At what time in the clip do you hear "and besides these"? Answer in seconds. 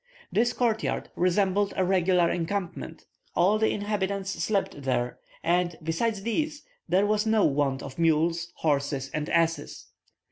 5.43-6.63